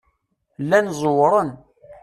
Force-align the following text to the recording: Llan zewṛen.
Llan 0.63 0.87
zewṛen. 1.01 1.49